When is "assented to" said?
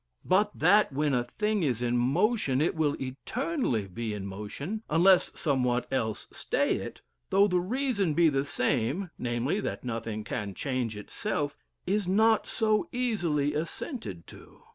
13.53-14.63